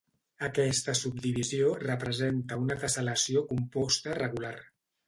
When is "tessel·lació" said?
2.87-3.47